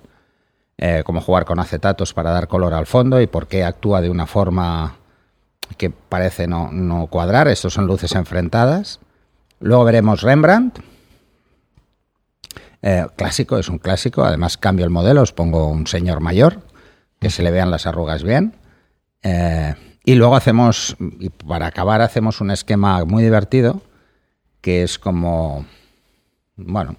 Eh, 0.76 1.02
cómo 1.04 1.22
jugar 1.22 1.46
con 1.46 1.60
acetatos 1.60 2.12
para 2.12 2.30
dar 2.32 2.48
color 2.48 2.74
al 2.74 2.86
fondo 2.86 3.20
y 3.22 3.26
por 3.26 3.46
qué 3.46 3.64
actúa 3.64 4.00
de 4.00 4.10
una 4.10 4.26
forma 4.26 4.96
que 5.76 5.90
parece 5.90 6.46
no, 6.46 6.70
no 6.72 7.06
cuadrar. 7.06 7.48
Estos 7.48 7.74
son 7.74 7.86
luces 7.86 8.14
enfrentadas. 8.14 9.00
Luego 9.60 9.84
veremos 9.84 10.22
Rembrandt, 10.22 10.80
eh, 12.82 13.06
clásico, 13.16 13.58
es 13.58 13.68
un 13.68 13.78
clásico. 13.78 14.24
Además, 14.24 14.56
cambio 14.56 14.84
el 14.84 14.90
modelo, 14.90 15.22
os 15.22 15.32
pongo 15.32 15.68
un 15.68 15.86
señor 15.86 16.20
mayor, 16.20 16.62
que 17.20 17.30
se 17.30 17.42
le 17.42 17.50
vean 17.50 17.70
las 17.70 17.86
arrugas 17.86 18.22
bien. 18.22 18.54
Eh, 19.22 19.74
y 20.04 20.14
luego 20.14 20.34
hacemos, 20.34 20.96
y 20.98 21.28
para 21.28 21.66
acabar, 21.66 22.00
hacemos 22.00 22.40
un 22.40 22.50
esquema 22.50 23.04
muy 23.04 23.22
divertido, 23.22 23.82
que 24.62 24.82
es 24.82 24.98
como, 24.98 25.66
bueno, 26.56 26.96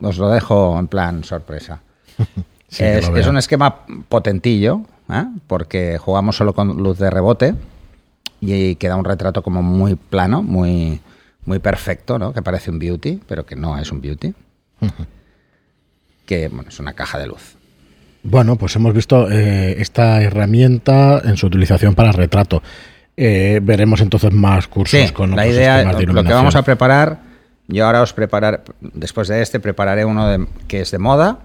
os 0.00 0.18
lo 0.18 0.28
dejo 0.28 0.78
en 0.78 0.86
plan 0.86 1.24
sorpresa. 1.24 1.82
es, 2.70 3.08
es, 3.08 3.26
un 3.26 3.38
esquema 3.38 3.84
potentillo, 4.08 4.82
¿eh? 5.10 5.26
porque 5.48 5.98
jugamos 5.98 6.36
solo 6.36 6.54
con 6.54 6.76
luz 6.76 6.98
de 6.98 7.10
rebote 7.10 7.54
y 8.42 8.74
queda 8.74 8.96
un 8.96 9.04
retrato 9.04 9.42
como 9.42 9.62
muy 9.62 9.94
plano, 9.94 10.42
muy, 10.42 11.00
muy 11.46 11.60
perfecto, 11.60 12.18
¿no? 12.18 12.32
que 12.32 12.42
parece 12.42 12.70
un 12.70 12.78
beauty, 12.80 13.20
pero 13.26 13.46
que 13.46 13.54
no 13.54 13.78
es 13.78 13.92
un 13.92 14.00
beauty 14.00 14.34
que 16.26 16.48
bueno, 16.48 16.68
es 16.68 16.80
una 16.80 16.92
caja 16.92 17.18
de 17.18 17.28
luz. 17.28 17.56
Bueno, 18.24 18.56
pues 18.56 18.74
hemos 18.76 18.94
visto 18.94 19.30
eh, 19.30 19.80
esta 19.80 20.22
herramienta 20.22 21.20
en 21.24 21.36
su 21.36 21.46
utilización 21.46 21.94
para 21.94 22.10
retrato. 22.12 22.62
Eh, 23.16 23.60
veremos 23.62 24.00
entonces 24.00 24.32
más 24.32 24.66
cursos 24.66 25.12
con 25.12 25.36
la 25.36 25.46
idea, 25.46 25.84
lo 25.92 26.24
que 26.24 26.32
vamos 26.32 26.56
a 26.56 26.62
preparar, 26.62 27.20
yo 27.68 27.86
ahora 27.86 28.02
os 28.02 28.12
preparar, 28.12 28.64
después 28.80 29.28
de 29.28 29.42
este 29.42 29.60
prepararé 29.60 30.04
uno 30.04 30.26
de, 30.26 30.46
que 30.66 30.80
es 30.80 30.90
de 30.90 30.98
moda, 30.98 31.40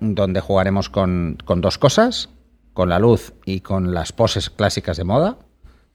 donde 0.00 0.40
jugaremos 0.40 0.88
con, 0.90 1.38
con 1.44 1.60
dos 1.60 1.78
cosas, 1.78 2.28
con 2.74 2.88
la 2.88 2.98
luz 2.98 3.32
y 3.44 3.60
con 3.60 3.94
las 3.94 4.12
poses 4.12 4.50
clásicas 4.50 4.96
de 4.96 5.04
moda 5.04 5.36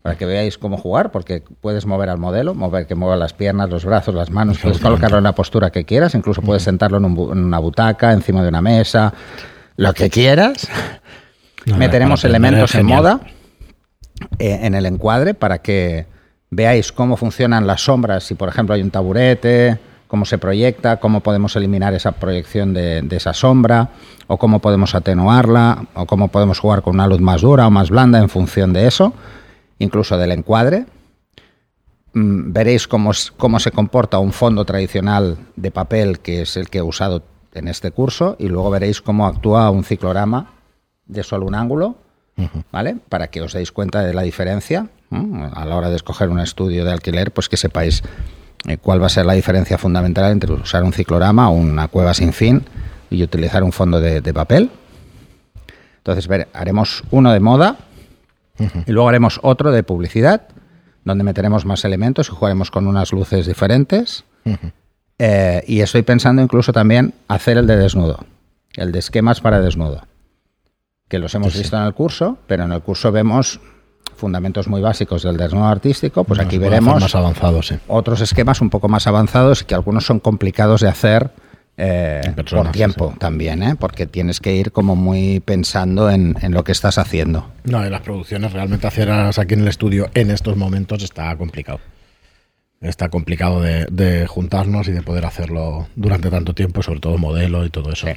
para 0.06 0.20
que 0.20 0.28
veáis 0.28 0.60
cómo 0.60 0.78
jugar, 0.78 1.12
porque 1.12 1.42
puedes 1.62 1.88
mover 1.88 2.10
al 2.10 2.20
modelo, 2.20 2.54
mover 2.54 2.86
que 2.86 2.94
mueva 2.94 3.16
las 3.16 3.34
piernas, 3.34 3.72
los 3.72 3.86
brazos, 3.86 4.14
las 4.14 4.30
manos, 4.30 4.60
puedes 4.60 4.78
colocarlo 4.78 5.18
en 5.18 5.24
la 5.24 5.34
postura 5.34 5.72
que 5.72 5.84
quieras, 5.84 6.14
incluso 6.14 6.44
puedes 6.44 6.62
sentarlo 6.62 7.00
en, 7.00 7.06
una 7.06 7.58
butaca, 7.58 8.14
encima 8.14 8.44
de 8.44 8.50
una 8.50 8.62
mesa, 8.62 9.12
lo 9.78 9.96
que 9.96 10.12
quieras. 10.12 10.70
Meteremos 11.76 12.24
elementos 12.24 12.76
en 12.76 12.86
moda 12.86 13.20
eh, 14.38 14.60
en 14.62 14.76
el 14.76 14.86
encuadre 14.86 15.34
para 15.34 15.64
que 15.64 16.06
veáis 16.52 16.92
cómo 16.92 17.18
funcionan 17.18 17.66
las 17.66 17.82
sombras, 17.82 18.26
si 18.26 18.36
por 18.36 18.48
ejemplo 18.48 18.76
hay 18.76 18.84
un 18.84 18.92
taburete, 18.92 19.80
cómo 20.06 20.26
se 20.26 20.38
proyecta, 20.38 20.98
cómo 20.98 21.22
podemos 21.22 21.56
eliminar 21.56 21.96
esa 21.96 22.12
proyección 22.12 22.76
de, 22.76 23.02
de, 23.02 23.16
esa 23.16 23.34
sombra, 23.34 23.90
o 24.28 24.38
cómo 24.38 24.60
podemos 24.60 24.94
atenuarla, 24.94 25.88
o 25.96 26.06
cómo 26.06 26.28
podemos 26.28 26.60
jugar 26.60 26.84
con 26.84 26.94
una 26.94 27.08
luz 27.08 27.22
más 27.22 27.42
dura 27.42 27.66
o 27.66 27.72
más 27.72 27.90
blanda 27.90 28.20
en 28.20 28.30
función 28.30 28.72
de 28.72 28.86
eso 28.86 29.12
incluso 29.80 30.18
del 30.18 30.32
encuadre. 30.32 30.86
Mm, 32.14 32.54
veréis 32.54 32.88
cómo, 32.88 33.12
cómo 33.38 33.60
se 33.60 33.72
comporta 33.72 34.20
un 34.20 34.32
fondo 34.32 34.66
tradicional 34.66 35.38
de 35.56 35.72
papel, 35.72 36.20
que 36.20 36.42
es 36.42 36.58
el 36.58 36.70
que 36.70 36.80
he 36.80 36.82
usado 36.82 37.24
en 37.54 37.68
este 37.68 37.92
curso, 37.92 38.36
y 38.40 38.48
luego 38.48 38.70
veréis 38.70 39.02
cómo 39.02 39.28
actúa 39.28 39.70
un 39.70 39.84
ciclorama 39.84 40.54
de 41.06 41.24
solo 41.24 41.46
un 41.46 41.56
ángulo, 41.56 41.96
¿vale? 42.72 42.98
Para 43.10 43.28
que 43.28 43.42
os 43.42 43.54
deis 43.54 43.72
cuenta 43.72 44.02
de 44.02 44.14
la 44.14 44.24
diferencia 44.24 44.88
a 45.54 45.66
la 45.66 45.76
hora 45.76 45.90
de 45.90 45.96
escoger 45.96 46.30
un 46.30 46.40
estudio 46.40 46.84
de 46.84 46.92
alquiler, 46.92 47.32
pues 47.32 47.48
que 47.48 47.58
sepáis 47.58 48.04
eh, 48.68 48.78
cuál 48.78 49.02
va 49.02 49.06
a 49.06 49.10
ser 49.10 49.26
la 49.26 49.34
diferencia 49.34 49.78
fundamental 49.78 50.32
entre 50.32 50.52
usar 50.52 50.84
un 50.84 50.92
ciclorama 50.92 51.50
o 51.50 51.54
una 51.54 51.88
cueva 51.88 52.14
sin 52.14 52.34
fin 52.34 52.64
y 53.10 53.24
utilizar 53.24 53.64
un 53.64 53.72
fondo 53.72 54.02
de, 54.02 54.22
de 54.22 54.34
papel. 54.34 54.70
Entonces, 55.98 56.28
ver, 56.28 56.48
haremos 56.54 57.04
uno 57.12 57.32
de 57.32 57.40
moda, 57.40 57.78
y 58.58 58.92
luego 58.92 59.10
haremos 59.10 59.40
otro 59.44 59.72
de 59.72 59.84
publicidad, 59.84 60.48
donde 61.04 61.24
meteremos 61.24 61.66
más 61.66 61.86
elementos 61.86 62.30
y 62.30 62.32
jugaremos 62.32 62.72
con 62.72 62.88
unas 62.88 63.12
luces 63.12 63.46
diferentes. 63.46 64.26
Eh, 65.18 65.64
y 65.68 65.82
estoy 65.82 66.02
pensando 66.02 66.42
incluso 66.42 66.74
también 66.74 67.14
hacer 67.28 67.58
el 67.58 67.68
de 67.68 67.78
desnudo, 67.78 68.26
el 68.76 68.92
de 68.92 69.00
esquemas 69.00 69.42
para 69.42 69.62
desnudo, 69.62 70.06
que 71.08 71.20
los 71.20 71.34
hemos 71.36 71.58
visto 71.58 71.78
en 71.78 71.84
el 71.84 71.94
curso, 71.94 72.38
pero 72.48 72.64
en 72.64 72.72
el 72.72 72.82
curso 72.82 73.12
vemos 73.12 73.60
fundamentos 74.16 74.68
muy 74.68 74.82
básicos 74.82 75.24
del 75.24 75.38
desnudo 75.38 75.66
artístico, 75.66 76.24
pues 76.24 76.40
aquí 76.40 76.58
veremos 76.58 77.02
más 77.02 77.16
avanzados, 77.16 77.74
otros 77.88 78.22
esquemas 78.22 78.62
un 78.62 78.70
poco 78.70 78.88
más 78.88 79.08
avanzados 79.08 79.62
y 79.62 79.66
que 79.66 79.76
algunos 79.76 80.06
son 80.06 80.20
complicados 80.20 80.82
de 80.82 80.90
hacer 80.90 81.32
eh, 81.78 82.22
por 82.50 82.72
tiempo 82.72 83.14
también, 83.20 83.62
¿eh? 83.62 83.76
porque 83.78 84.06
tienes 84.06 84.40
que 84.40 84.56
ir 84.56 84.72
como 84.72 84.96
muy 84.96 85.42
pensando 85.42 86.10
en, 86.10 86.36
lo 86.50 86.64
que 86.64 86.72
estás 86.72 86.98
haciendo. 86.98 87.52
No, 87.66 87.84
en 87.84 87.92
las 87.92 88.02
producciones 88.02 88.54
realmente 88.54 88.88
hacerlas 88.88 89.38
aquí 89.40 89.56
en 89.56 89.62
el 89.62 89.68
estudio 89.68 90.10
en 90.14 90.32
estos 90.32 90.56
momentos 90.56 91.04
está 91.04 91.36
complicado. 91.36 91.80
Está 92.80 93.10
complicado 93.10 93.62
de, 93.62 94.26
juntarnos 94.28 94.88
y 94.88 94.92
de 94.92 95.02
poder 95.02 95.26
hacerlo 95.26 95.88
durante 95.96 96.30
tanto 96.30 96.54
tiempo, 96.54 96.82
sobre 96.82 97.00
todo 97.00 97.18
modelo 97.18 97.66
y 97.66 97.70
todo 97.70 97.92
eso. 97.92 98.08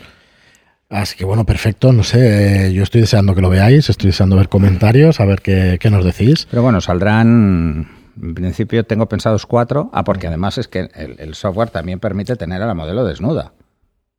Así 0.91 1.17
que 1.17 1.25
bueno, 1.25 1.45
perfecto, 1.45 1.93
no 1.93 2.03
sé, 2.03 2.73
yo 2.73 2.83
estoy 2.83 3.03
deseando 3.03 3.35
que 3.35 3.41
lo 3.41 3.51
veáis, 3.51 3.91
estoy 3.91 4.11
deseando 4.11 4.37
ver 4.37 4.49
comentarios, 4.49 5.21
a 5.21 5.25
ver 5.25 5.43
qué, 5.43 5.79
qué 5.81 5.91
nos 5.91 6.05
decís. 6.05 6.47
Pero 6.51 6.63
bueno, 6.63 6.81
saldrán 6.81 7.98
en 8.21 8.35
principio 8.35 8.85
tengo 8.85 9.07
pensados 9.07 9.47
cuatro. 9.47 9.91
Ah, 9.93 10.05
porque 10.05 10.27
además 10.27 10.59
es 10.59 10.69
que 10.69 10.89
el, 10.95 11.35
software 11.35 11.71
también 11.71 12.01
permite 12.01 12.37
tener 12.37 12.63
a 12.63 12.67
la 12.67 12.75
modelo 12.75 13.05
desnuda. 13.05 13.53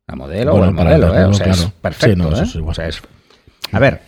La 0.06 0.16
modelo 0.16 0.54
o 0.54 0.64
el 0.64 0.72
modelo, 0.72 1.16
¿eh? 1.16 1.24
O 1.24 1.34
sea, 1.34 1.52
es 1.52 1.64
perfecto. 1.80 2.30
¿eh? 2.34 2.90
a 3.72 3.78
ver, 3.78 4.02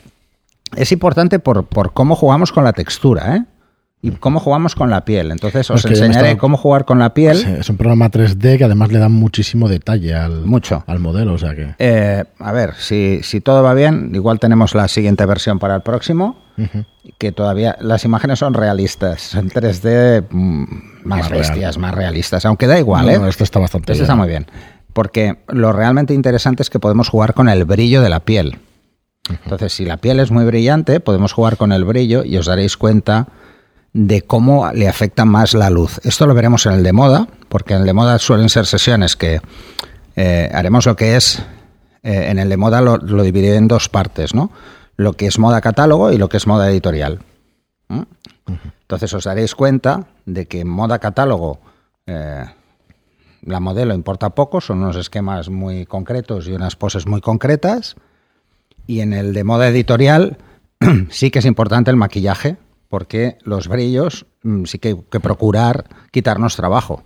es 0.76 0.90
importante 0.92 1.38
por, 1.38 1.66
por 1.66 1.92
cómo 1.92 2.16
jugamos 2.16 2.52
con 2.52 2.64
la 2.64 2.72
textura, 2.72 3.36
¿eh? 3.36 3.44
Y 4.04 4.10
cómo 4.10 4.40
jugamos 4.40 4.74
con 4.74 4.90
la 4.90 5.04
piel. 5.04 5.30
Entonces 5.30 5.70
os 5.70 5.84
enseñaré 5.84 6.36
cómo 6.36 6.56
jugar 6.56 6.84
con 6.84 6.98
la 6.98 7.14
piel. 7.14 7.36
es 7.60 7.70
un 7.70 7.76
programa 7.76 8.10
3D 8.10 8.58
que 8.58 8.64
además 8.64 8.90
le 8.90 8.98
da 8.98 9.08
muchísimo 9.08 9.68
detalle 9.68 10.14
al, 10.14 10.44
Mucho. 10.44 10.82
al 10.88 10.98
modelo. 10.98 11.34
O 11.34 11.38
sea 11.38 11.54
que... 11.54 11.76
Eh, 11.78 12.24
a 12.40 12.52
ver, 12.52 12.74
si, 12.74 13.20
si, 13.22 13.40
todo 13.40 13.62
va 13.62 13.74
bien, 13.74 14.10
igual 14.12 14.40
tenemos 14.40 14.74
la 14.74 14.88
siguiente 14.88 15.24
versión 15.24 15.60
para 15.60 15.76
el 15.76 15.82
próximo, 15.82 16.36
que 17.18 17.30
todavía 17.30 17.76
las 17.80 18.04
imágenes 18.04 18.40
son 18.40 18.54
realistas, 18.54 19.22
son 19.22 19.48
3D 19.48 20.26
mm, 20.28 20.64
más, 21.04 21.30
bestias, 21.30 21.78
más 21.78 21.94
realistas, 21.94 22.44
aunque 22.44 22.66
da 22.66 22.80
igual. 22.80 23.08
¿eh? 23.08 23.20
esto 23.28 23.44
está 23.44 23.60
bastante 23.60 23.92
Esto 23.92 24.02
está 24.02 24.16
muy 24.16 24.28
bien. 24.28 24.46
Porque 24.92 25.38
lo 25.46 25.72
realmente 25.72 26.12
interesante 26.12 26.64
es 26.64 26.70
que 26.70 26.80
podemos 26.80 27.08
jugar 27.08 27.34
con 27.34 27.48
el 27.48 27.64
brillo 27.64 28.02
de 28.02 28.08
la 28.08 28.20
piel. 28.20 28.58
Entonces, 29.44 29.72
si 29.72 29.84
la 29.84 29.98
piel 29.98 30.18
es 30.18 30.32
muy 30.32 30.44
brillante, 30.44 30.98
podemos 30.98 31.32
jugar 31.32 31.56
con 31.56 31.70
el 31.70 31.84
brillo 31.84 32.24
y 32.24 32.36
os 32.36 32.46
daréis 32.46 32.76
cuenta 32.76 33.28
de 33.92 34.22
cómo 34.22 34.70
le 34.72 34.88
afecta 34.88 35.24
más 35.24 35.54
la 35.54 35.70
luz. 35.70 36.00
Esto 36.04 36.26
lo 36.26 36.34
veremos 36.34 36.66
en 36.66 36.72
el 36.72 36.82
de 36.82 36.92
moda, 36.92 37.28
porque 37.48 37.74
en 37.74 37.80
el 37.80 37.86
de 37.86 37.92
moda 37.92 38.18
suelen 38.18 38.48
ser 38.48 38.66
sesiones 38.66 39.16
que 39.16 39.40
eh, 40.16 40.50
haremos 40.52 40.86
lo 40.86 40.96
que 40.96 41.16
es, 41.16 41.40
eh, 42.02 42.28
en 42.30 42.38
el 42.38 42.48
de 42.48 42.56
moda 42.56 42.80
lo, 42.80 42.98
dividiré 42.98 43.56
en 43.56 43.68
dos 43.68 43.88
partes, 43.88 44.34
¿no? 44.34 44.50
Lo 44.96 45.12
que 45.14 45.26
es 45.26 45.38
moda 45.38 45.60
catálogo 45.60 46.12
y 46.12 46.18
lo 46.18 46.28
que 46.28 46.36
es 46.36 46.46
moda 46.46 46.70
editorial. 46.70 47.20
Entonces 48.82 49.12
os 49.14 49.24
daréis 49.24 49.54
cuenta 49.54 50.06
de 50.26 50.46
que 50.46 50.60
en 50.60 50.68
moda 50.68 50.98
catálogo 50.98 51.60
eh, 52.06 52.44
la 53.42 53.60
modelo 53.60 53.94
importa 53.94 54.30
poco, 54.30 54.60
son 54.60 54.78
unos 54.78 54.96
esquemas 54.96 55.48
muy 55.48 55.86
concretos 55.86 56.48
y 56.48 56.52
unas 56.52 56.76
poses 56.76 57.06
muy 57.06 57.20
concretas. 57.20 57.96
Y 58.86 59.00
en 59.00 59.12
el 59.12 59.32
de 59.32 59.44
moda 59.44 59.68
editorial 59.68 60.38
sí 61.10 61.30
que 61.30 61.40
es 61.40 61.44
importante 61.44 61.90
el 61.90 61.96
maquillaje, 61.96 62.56
porque 62.92 63.38
los 63.42 63.68
brillos 63.68 64.26
mm, 64.42 64.64
sí 64.66 64.78
que 64.78 64.88
hay 64.88 64.96
que 65.10 65.18
procurar 65.18 65.86
quitarnos 66.10 66.56
trabajo. 66.56 67.04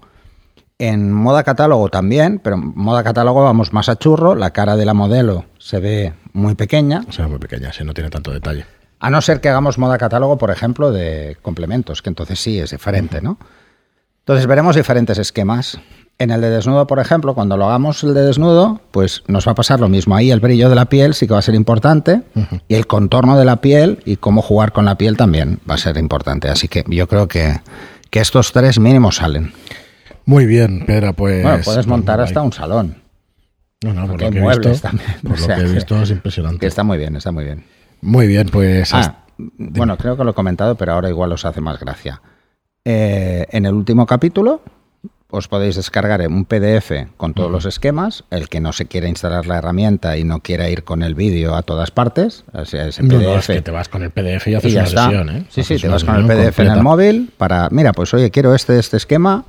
En 0.80 1.12
moda 1.12 1.44
catálogo 1.44 1.88
también, 1.90 2.40
pero 2.40 2.56
en 2.56 2.72
moda 2.74 3.04
catálogo 3.04 3.44
vamos 3.44 3.72
más 3.72 3.88
a 3.88 3.94
churro, 3.94 4.34
la 4.34 4.50
cara 4.50 4.74
de 4.74 4.84
la 4.84 4.94
modelo 4.94 5.44
se 5.58 5.78
ve 5.78 6.12
muy 6.32 6.56
pequeña. 6.56 7.04
Se 7.10 7.22
ve 7.22 7.28
muy 7.28 7.38
pequeña, 7.38 7.72
sí, 7.72 7.84
no 7.84 7.94
tiene 7.94 8.10
tanto 8.10 8.32
detalle. 8.32 8.66
A 8.98 9.10
no 9.10 9.22
ser 9.22 9.40
que 9.40 9.48
hagamos 9.48 9.78
moda 9.78 9.96
catálogo, 9.96 10.38
por 10.38 10.50
ejemplo, 10.50 10.90
de 10.90 11.36
complementos, 11.40 12.02
que 12.02 12.10
entonces 12.10 12.40
sí 12.40 12.58
es 12.58 12.72
diferente, 12.72 13.22
¿no? 13.22 13.38
Entonces 14.22 14.48
veremos 14.48 14.74
diferentes 14.74 15.18
esquemas. 15.18 15.78
En 16.18 16.30
el 16.30 16.40
de 16.40 16.48
desnudo, 16.48 16.86
por 16.86 16.98
ejemplo, 16.98 17.34
cuando 17.34 17.58
lo 17.58 17.66
hagamos 17.66 18.02
el 18.02 18.14
de 18.14 18.22
desnudo, 18.22 18.80
pues 18.90 19.22
nos 19.26 19.46
va 19.46 19.52
a 19.52 19.54
pasar 19.54 19.80
lo 19.80 19.90
mismo. 19.90 20.16
Ahí 20.16 20.30
el 20.30 20.40
brillo 20.40 20.70
de 20.70 20.74
la 20.74 20.86
piel 20.86 21.12
sí 21.12 21.26
que 21.26 21.34
va 21.34 21.40
a 21.40 21.42
ser 21.42 21.54
importante 21.54 22.22
y 22.68 22.74
el 22.74 22.86
contorno 22.86 23.36
de 23.38 23.44
la 23.44 23.60
piel 23.60 24.00
y 24.06 24.16
cómo 24.16 24.40
jugar 24.40 24.72
con 24.72 24.86
la 24.86 24.96
piel 24.96 25.18
también 25.18 25.60
va 25.68 25.74
a 25.74 25.78
ser 25.78 25.98
importante. 25.98 26.48
Así 26.48 26.68
que 26.68 26.84
yo 26.88 27.06
creo 27.06 27.28
que, 27.28 27.60
que 28.08 28.20
estos 28.20 28.52
tres 28.52 28.78
mínimos 28.78 29.16
salen. 29.16 29.52
Muy 30.24 30.46
bien, 30.46 30.84
Pedro, 30.86 31.12
pues... 31.12 31.42
Bueno, 31.42 31.62
puedes 31.62 31.86
montar 31.86 32.20
hasta 32.20 32.40
un 32.40 32.52
salón. 32.52 32.96
No, 33.84 33.92
no, 33.92 34.02
por 34.02 34.10
Porque 34.12 34.24
lo 34.24 34.30
que 34.30 34.40
muebles 34.40 34.72
visto, 34.72 34.88
también, 34.88 35.10
por 35.22 35.32
o 35.32 35.36
lo 35.36 35.44
sea 35.44 35.56
que 35.56 35.62
he 35.62 35.72
visto 35.72 36.02
es 36.02 36.10
impresionante. 36.10 36.58
Que 36.60 36.66
está 36.66 36.82
muy 36.82 36.96
bien, 36.96 37.14
está 37.16 37.30
muy 37.30 37.44
bien. 37.44 37.64
Muy 38.00 38.26
bien, 38.26 38.48
pues 38.48 38.94
Ah, 38.94 39.26
bueno, 39.36 39.98
creo 39.98 40.16
que 40.16 40.24
lo 40.24 40.30
he 40.30 40.34
comentado, 40.34 40.76
pero 40.76 40.94
ahora 40.94 41.10
igual 41.10 41.30
os 41.32 41.44
hace 41.44 41.60
más 41.60 41.78
gracia. 41.78 42.22
Eh, 42.86 43.46
en 43.50 43.66
el 43.66 43.74
último 43.74 44.06
capítulo 44.06 44.62
os 45.28 45.48
podéis 45.48 45.76
descargar 45.76 46.20
en 46.22 46.32
un 46.32 46.44
PDF 46.44 46.92
con 47.16 47.34
todos 47.34 47.50
los 47.50 47.64
esquemas. 47.66 48.24
El 48.30 48.48
que 48.48 48.60
no 48.60 48.72
se 48.72 48.86
quiera 48.86 49.08
instalar 49.08 49.46
la 49.46 49.58
herramienta 49.58 50.16
y 50.16 50.24
no 50.24 50.40
quiera 50.40 50.68
ir 50.68 50.84
con 50.84 51.02
el 51.02 51.14
vídeo 51.14 51.54
a 51.56 51.62
todas 51.62 51.90
partes, 51.90 52.44
o 52.52 52.64
sea, 52.64 52.86
ese 52.86 53.02
PDF. 53.02 53.12
no, 53.22 53.38
es 53.38 53.46
que 53.46 53.62
te 53.62 53.70
vas 53.70 53.88
con 53.88 54.02
el 54.02 54.10
PDF 54.10 54.46
y 54.46 54.50
y 54.50 54.54
haces 54.54 54.72
ya 54.72 54.80
una 54.80 54.88
está. 54.88 55.04
sesión, 55.04 55.28
¿eh? 55.30 55.44
Sí, 55.50 55.64
sí, 55.64 55.76
te 55.78 55.88
vas 55.88 56.04
con 56.04 56.16
el 56.16 56.26
PDF 56.26 56.60
en 56.60 56.68
el 56.70 56.82
móvil 56.82 57.30
para, 57.36 57.68
mira, 57.70 57.92
pues 57.92 58.14
oye, 58.14 58.30
quiero 58.30 58.54
este, 58.54 58.78
este 58.78 58.96
esquema, 58.96 59.44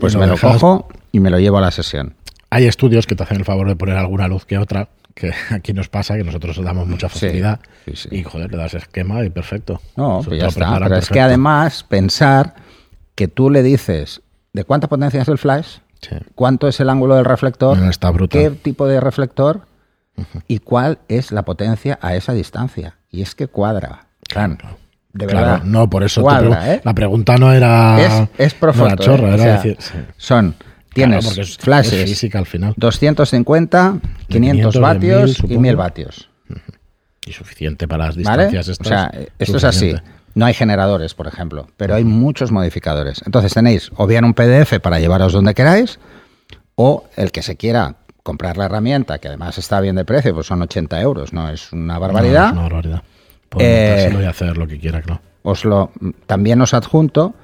pues 0.00 0.12
Y 0.12 0.16
lo 0.16 0.20
me 0.20 0.26
lo 0.26 0.38
cojo 0.38 0.88
y 1.12 1.20
me 1.20 1.30
lo 1.30 1.38
llevo 1.38 1.58
a 1.58 1.62
la 1.62 1.70
sesión. 1.70 2.14
Hay 2.50 2.66
estudios 2.66 3.06
que 3.06 3.16
te 3.16 3.22
hacen 3.22 3.38
el 3.38 3.44
favor 3.44 3.68
de 3.68 3.76
poner 3.76 3.96
alguna 3.96 4.28
luz 4.28 4.44
que 4.44 4.58
otra, 4.58 4.88
que 5.14 5.32
aquí 5.50 5.72
nos 5.72 5.88
pasa, 5.88 6.16
que 6.16 6.24
nosotros 6.24 6.62
damos 6.62 6.86
mucha 6.86 7.08
facilidad. 7.08 7.60
sí, 7.86 7.96
sí. 7.96 8.08
Y 8.12 8.22
joder, 8.22 8.50
le 8.50 8.58
das 8.58 8.74
esquema 8.74 9.24
y 9.24 9.30
perfecto. 9.30 9.80
No, 9.96 10.20
pues 10.22 10.38
ya 10.40 10.48
está. 10.48 10.78
Pero 10.78 10.96
es 10.96 11.08
que 11.08 11.20
además 11.20 11.84
pensar 11.84 12.54
que 13.14 13.28
tú 13.28 13.48
le 13.48 13.62
dices 13.62 14.20
de 14.56 14.64
cuánta 14.64 14.88
potencia 14.88 15.20
es 15.20 15.28
el 15.28 15.36
flash, 15.38 15.78
Sí. 16.00 16.16
cuánto 16.34 16.66
es 16.66 16.80
el 16.80 16.88
ángulo 16.88 17.14
del 17.16 17.24
reflector, 17.26 17.76
No, 17.78 17.90
está 17.90 18.10
qué 18.30 18.50
tipo 18.50 18.86
de 18.86 19.00
reflector 19.00 19.66
y 20.48 20.58
cuál 20.60 20.98
es 21.08 21.30
la 21.30 21.42
potencia 21.44 21.98
a 22.00 22.14
esa 22.14 22.32
distancia. 22.32 22.96
Y 23.10 23.20
es 23.22 23.34
que 23.34 23.48
cuadra. 23.48 24.06
Claro, 24.28 24.56
de 25.12 25.26
Claro, 25.26 25.46
verdad. 25.46 25.62
no, 25.64 25.88
por 25.90 26.02
eso 26.04 26.22
cuadra, 26.22 26.48
pregu- 26.62 26.74
¿eh? 26.76 26.80
la 26.84 26.94
pregunta 26.94 27.36
no 27.36 27.52
era, 27.52 28.00
es, 28.00 28.28
es 28.38 28.54
profundo. 28.54 28.94
era 28.94 28.96
chorra, 28.96 29.28
¿eh? 29.28 29.30
O 29.30 29.34
era 29.34 29.42
sea, 29.44 29.52
decir, 29.56 29.76
sí. 29.78 29.94
Son, 30.16 30.54
tienes 30.94 31.24
porque 31.26 31.42
es- 31.42 31.50
es 31.50 31.58
flashes 31.58 32.04
física 32.08 32.38
al 32.38 32.46
final. 32.46 32.72
250, 32.78 33.98
500 34.28 34.28
500, 34.28 34.74
de 34.74 34.80
vatios 34.80 35.20
1000, 35.22 35.30
y 35.30 35.34
supongo. 35.34 35.60
1000 35.60 35.76
vatios. 35.76 36.30
Y 37.26 37.32
suficiente 37.32 37.86
para 37.88 38.06
las 38.06 38.14
¿Vale? 38.16 38.44
distancias 38.44 38.68
estas. 38.68 38.86
O 38.86 38.88
sea, 38.90 39.12
esto 39.38 39.56
es 39.58 39.64
así. 39.64 39.94
No 40.36 40.44
hay 40.46 40.54
generadores, 40.54 41.14
por 41.14 41.26
ejemplo, 41.26 41.66
pero 41.76 41.94
hay 41.94 42.04
muchos 42.04 42.52
modificadores. 42.52 43.22
Entonces 43.26 43.52
tenéis 43.54 43.90
o 43.96 44.06
bien 44.06 44.24
un 44.24 44.34
PDF 44.34 44.78
para 44.80 45.00
llevaros 45.00 45.32
donde 45.32 45.54
queráis, 45.54 45.98
o 46.74 47.04
el 47.16 47.32
que 47.32 47.42
se 47.42 47.56
quiera 47.56 47.96
comprar 48.22 48.56
la 48.58 48.66
herramienta, 48.66 49.18
que 49.18 49.28
además 49.28 49.56
está 49.56 49.80
bien 49.80 49.96
de 49.96 50.04
precio, 50.04 50.34
pues 50.34 50.46
son 50.46 50.60
80 50.60 51.00
euros, 51.00 51.32
no 51.32 51.48
es 51.48 51.72
una 51.72 51.94
No, 51.94 52.00
barbaridad. 52.00 52.46
es 52.48 52.52
una 52.52 52.62
barbaridad. 52.62 53.02
Eh, 53.58 54.14
y 54.20 54.24
hacer 54.24 54.58
lo 54.58 54.66
que 54.66 54.78
quiera, 54.78 55.00
claro. 55.00 55.22
Os 55.42 55.64
lo, 55.64 55.90
también 56.26 56.60
os 56.60 56.74
adjunto 56.74 57.34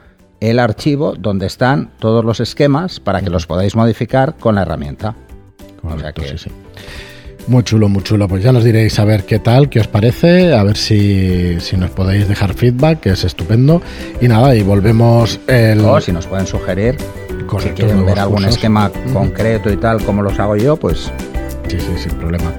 el 0.41 0.59
archivo 0.59 1.15
donde 1.17 1.47
están 1.47 1.93
todos 1.99 2.25
los 2.25 2.41
esquemas 2.41 3.01
para 3.01 3.23
que 3.23 3.31
los 3.31 3.47
podáis 3.47 3.75
modificar 3.75 4.35
con 4.37 4.57
la 4.57 4.63
herramienta. 4.63 5.15
o 5.83 5.89
sea 5.89 5.97
Correcto, 5.97 6.23
que- 6.23 6.29
sí, 6.29 6.39
sí. 6.39 6.51
Muy 7.49 7.63
chulo, 7.65 7.89
muy 7.89 8.03
chulo. 8.03 8.29
Pues 8.29 8.43
ya 8.43 8.53
nos 8.53 8.65
diréis 8.65 8.99
a 8.99 9.05
ver 9.05 9.25
qué 9.25 9.39
tal, 9.39 9.69
qué 9.69 9.81
os 9.81 9.89
parece, 9.89 10.55
a 10.55 10.63
ver 10.63 10.77
si, 10.77 11.59
si 11.61 11.77
nos 11.77 11.91
podéis 11.91 12.29
dejar 12.29 12.55
feedback, 12.55 13.01
que 13.01 13.11
es 13.11 13.25
estupendo. 13.25 13.83
Y 14.21 14.29
nada, 14.29 14.55
y 14.55 14.63
volvemos 14.63 15.41
el... 15.49 15.81
O 15.81 16.01
si 16.01 16.13
nos 16.13 16.27
pueden 16.27 16.47
sugerir 16.47 16.97
Correcto, 17.47 17.83
si 17.83 17.83
quieren 17.83 18.07
ver 18.07 18.19
algún 18.21 18.37
cursos. 18.37 18.55
esquema 18.55 18.91
concreto 19.13 19.71
y 19.73 19.77
tal, 19.77 20.03
como 20.05 20.23
los 20.23 20.39
hago 20.39 20.57
yo, 20.57 20.77
pues 20.77 21.11
Sí, 21.69 21.79
sí, 21.81 21.93
sin 22.09 22.13
problema. 22.19 22.53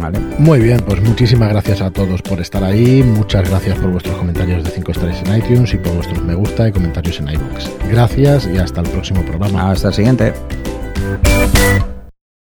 vale. 0.00 0.18
Muy 0.38 0.58
bien, 0.60 0.80
pues 0.80 1.00
muchísimas 1.00 1.48
gracias 1.50 1.80
a 1.80 1.90
todos 1.90 2.22
por 2.22 2.40
estar 2.40 2.62
ahí. 2.64 3.02
Muchas 3.04 3.48
gracias 3.48 3.78
por 3.78 3.90
vuestros 3.92 4.16
comentarios 4.16 4.64
de 4.64 4.70
5 4.70 4.90
estrellas 4.92 5.22
en 5.26 5.36
iTunes 5.38 5.72
y 5.74 5.76
por 5.78 5.94
vuestros 5.94 6.22
me 6.24 6.34
gusta 6.34 6.68
y 6.68 6.72
comentarios 6.72 7.20
en 7.20 7.28
iBooks. 7.30 7.70
Gracias 7.90 8.48
y 8.52 8.58
hasta 8.58 8.80
el 8.80 8.88
próximo 8.88 9.22
programa. 9.22 9.70
Hasta 9.70 9.88
el 9.88 9.94
siguiente. 9.94 10.32